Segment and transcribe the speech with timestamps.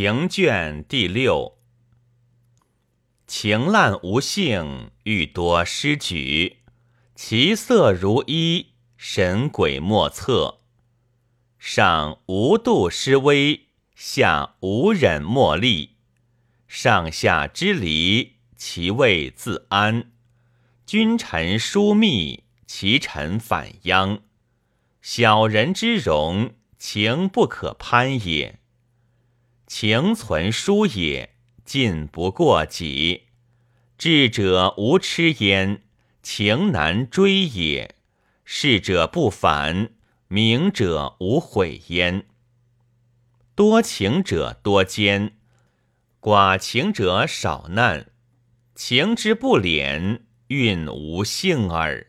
[0.00, 1.58] 情卷第六。
[3.26, 6.58] 情滥无性，欲多失举。
[7.16, 10.60] 其色如衣，神鬼莫测。
[11.58, 13.66] 上无度失威，
[13.96, 15.96] 下无忍莫力。
[16.68, 20.12] 上下之离，其位自安。
[20.86, 24.20] 君臣疏密，其臣反殃。
[25.02, 28.60] 小人之容，情不可攀也。
[29.68, 33.28] 情存疏也，进不过己。
[33.96, 35.82] 智者无痴焉。
[36.20, 37.94] 情难追也，
[38.44, 39.92] 逝者不返，
[40.26, 42.26] 明者无悔焉。
[43.54, 45.38] 多情者多奸，
[46.20, 48.10] 寡情者少难。
[48.74, 52.08] 情之不敛，运无幸耳。